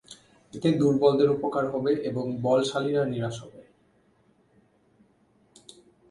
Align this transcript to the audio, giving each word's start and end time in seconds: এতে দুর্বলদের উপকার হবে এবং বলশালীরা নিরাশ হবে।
এতে 0.53 0.69
দুর্বলদের 0.71 1.29
উপকার 1.29 1.65
হবে 1.73 1.91
এবং 2.09 2.25
বলশালীরা 2.41 3.03
নিরাশ 3.05 3.35
হবে। 3.43 3.61